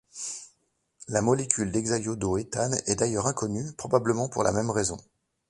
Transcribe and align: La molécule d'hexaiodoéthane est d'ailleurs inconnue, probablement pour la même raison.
La 1.09 1.21
molécule 1.21 1.71
d'hexaiodoéthane 1.71 2.75
est 2.87 2.95
d'ailleurs 2.95 3.27
inconnue, 3.27 3.71
probablement 3.73 4.29
pour 4.29 4.41
la 4.41 4.51
même 4.51 4.71
raison. 4.71 4.97